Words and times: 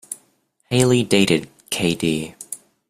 Hailey 0.71 1.03
dated 1.03 1.47
k.d. 1.69 2.33